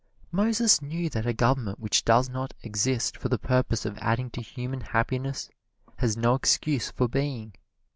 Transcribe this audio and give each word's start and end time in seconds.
Moses 0.31 0.81
knew 0.81 1.11
that 1.11 1.27
a 1.27 1.31
government 1.33 1.79
which 1.79 2.03
does 2.03 2.27
not 2.27 2.55
exist 2.63 3.15
for 3.15 3.29
the 3.29 3.37
purpose 3.37 3.85
of 3.85 3.99
adding 3.99 4.31
to 4.31 4.41
human 4.41 4.81
happiness 4.81 5.47
has 5.97 6.17
no 6.17 6.33
excuse 6.33 6.89
for 6.89 7.07
being. 7.07 7.53